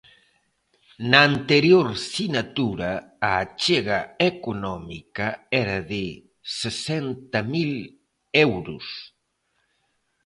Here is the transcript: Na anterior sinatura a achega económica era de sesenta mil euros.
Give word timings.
Na 1.09 1.19
anterior 1.31 1.87
sinatura 2.11 2.91
a 3.29 3.31
achega 3.43 3.99
económica 4.31 5.27
era 5.63 5.77
de 5.91 6.03
sesenta 6.61 7.39
mil 7.53 7.71
euros. 8.47 8.85